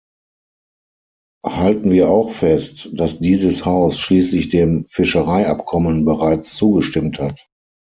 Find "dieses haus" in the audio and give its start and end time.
3.19-3.99